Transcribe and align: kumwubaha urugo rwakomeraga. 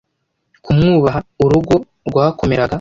kumwubaha 0.63 1.19
urugo 1.43 1.75
rwakomeraga. 2.09 2.69